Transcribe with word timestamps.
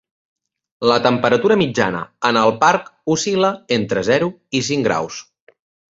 La 0.91 0.95
temperatura 1.07 1.57
mitjana 1.63 2.01
en 2.31 2.41
el 2.45 2.55
Parc 2.63 2.89
oscil·la 3.17 3.55
entre 3.77 4.07
zero 4.11 4.31
i 4.61 4.67
cinc 4.71 4.89
graus. 4.89 5.21